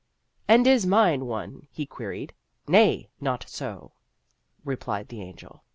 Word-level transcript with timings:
"And 0.47 0.65
is 0.65 0.83
mine 0.83 1.27
one?" 1.27 1.67
he 1.69 1.85
queried. 1.85 2.33
"Nay, 2.67 3.11
not 3.19 3.47
so," 3.47 3.91
Replied 4.65 5.09
the 5.09 5.21
Angel. 5.21 5.63